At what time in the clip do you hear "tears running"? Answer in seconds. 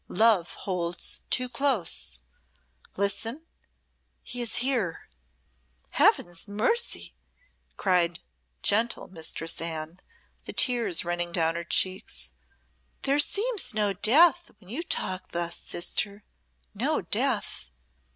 10.53-11.31